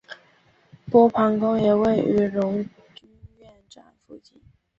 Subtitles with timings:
[0.89, 4.41] 波旁宫也位于荣军院站附近。